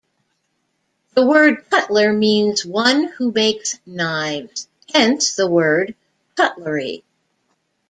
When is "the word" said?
1.13-1.69, 5.35-5.93